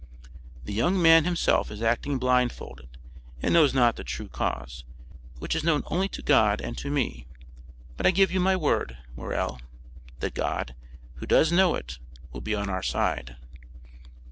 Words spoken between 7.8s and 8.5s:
but I give you